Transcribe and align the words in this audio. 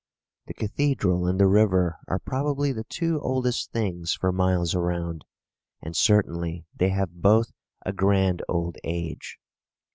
The 0.47 0.55
cathedral 0.55 1.27
and 1.27 1.39
the 1.39 1.45
river 1.45 1.99
are 2.07 2.17
probably 2.17 2.71
the 2.71 2.85
two 2.85 3.21
oldest 3.21 3.71
things 3.71 4.13
for 4.15 4.31
miles 4.31 4.73
around; 4.73 5.25
and 5.79 5.95
certainly 5.95 6.65
they 6.75 6.89
have 6.89 7.21
both 7.21 7.51
a 7.85 7.93
grand 7.93 8.41
old 8.49 8.77
age. 8.83 9.37